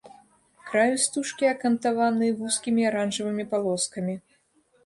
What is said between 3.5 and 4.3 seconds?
палоскамі.